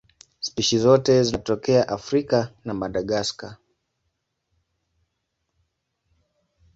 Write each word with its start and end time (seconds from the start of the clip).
Spishi 0.39 0.77
zote 0.79 1.23
zinatokea 1.23 1.87
Afrika 1.89 2.51
na 2.65 2.73
Madagaska. 2.73 3.57